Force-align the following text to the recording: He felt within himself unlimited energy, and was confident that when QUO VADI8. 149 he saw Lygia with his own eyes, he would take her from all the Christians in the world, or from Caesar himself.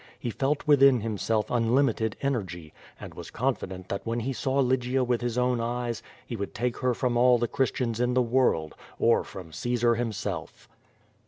He 0.17 0.31
felt 0.31 0.65
within 0.65 1.01
himself 1.01 1.51
unlimited 1.51 2.15
energy, 2.23 2.73
and 2.99 3.13
was 3.13 3.29
confident 3.29 3.87
that 3.89 4.03
when 4.03 4.21
QUO 4.21 4.23
VADI8. 4.23 4.27
149 4.27 4.27
he 4.27 4.59
saw 4.59 4.59
Lygia 4.95 5.03
with 5.03 5.21
his 5.21 5.37
own 5.37 5.59
eyes, 5.61 6.01
he 6.25 6.35
would 6.35 6.55
take 6.55 6.77
her 6.77 6.95
from 6.95 7.17
all 7.17 7.37
the 7.37 7.47
Christians 7.47 7.99
in 7.99 8.15
the 8.15 8.21
world, 8.23 8.73
or 8.97 9.23
from 9.23 9.51
Caesar 9.53 9.93
himself. 9.93 10.67